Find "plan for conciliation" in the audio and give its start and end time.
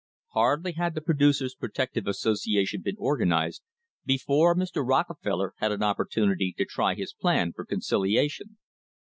7.13-8.57